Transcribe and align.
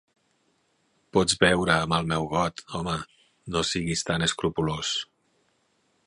Pots 1.17 1.35
beure 1.43 1.73
amb 1.75 1.93
el 1.97 2.07
meu 2.11 2.25
got, 2.31 2.63
home, 2.79 2.95
no 3.55 3.63
siguis 3.73 4.03
tan 4.11 4.25
escrupolós. 4.29 4.95